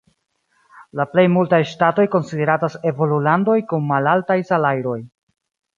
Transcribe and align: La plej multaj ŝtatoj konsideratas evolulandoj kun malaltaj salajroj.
La 0.99 1.05
plej 1.11 1.25
multaj 1.33 1.59
ŝtatoj 1.73 2.07
konsideratas 2.17 2.79
evolulandoj 2.93 3.61
kun 3.73 3.89
malaltaj 3.95 4.41
salajroj. 4.53 5.01